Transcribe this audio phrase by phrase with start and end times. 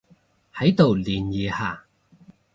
[0.55, 1.85] 喺度聯誼下